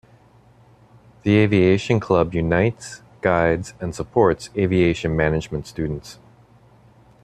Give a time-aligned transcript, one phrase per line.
[1.21, 6.17] The Aviation Club unites, guides, and supports Aviation Management students.